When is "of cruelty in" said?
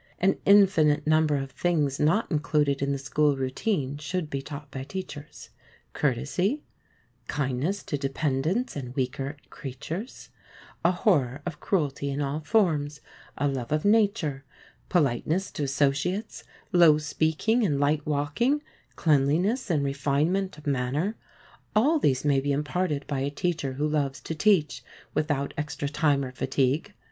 11.45-12.19